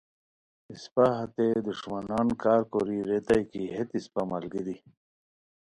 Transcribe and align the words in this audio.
اسپہ 0.71 1.05
ہتے 1.17 1.47
دُݰمنان 1.65 2.27
کار 2.41 2.61
کوری 2.71 2.99
ریتانی 3.09 3.43
کی 3.51 3.61
ہیت 3.73 3.89
اِسپہ 3.97 4.21
ملگیری 4.29 4.75